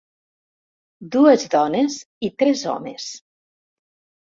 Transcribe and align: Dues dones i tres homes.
Dues 1.17 1.47
dones 1.57 2.01
i 2.31 2.35
tres 2.43 2.67
homes. 2.77 3.11